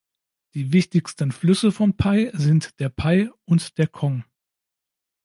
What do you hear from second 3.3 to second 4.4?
und der Khong.